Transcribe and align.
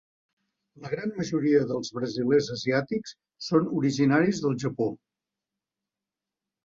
La 0.85 0.89
gran 0.93 1.11
majoria 1.17 1.59
dels 1.71 1.91
brasilers 1.99 2.49
asiàtics 2.57 3.13
són 3.49 3.71
originaris 3.83 4.41
del 4.47 4.57
Japó. 4.65 4.89